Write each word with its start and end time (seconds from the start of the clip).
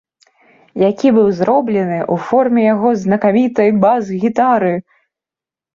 Які 0.89 1.11
быў 1.17 1.27
зроблены 1.41 1.97
ў 2.13 2.31
форме 2.31 2.61
яго 2.73 2.89
знакамітай 3.03 3.69
бас-гітары! 3.87 4.73